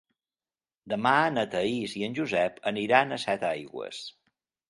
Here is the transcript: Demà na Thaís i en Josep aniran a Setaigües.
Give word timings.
Demà 0.93 1.11
na 1.33 1.43
Thaís 1.51 1.93
i 2.01 2.01
en 2.09 2.17
Josep 2.19 2.57
aniran 2.73 3.13
a 3.13 3.19
Setaigües. 3.27 4.01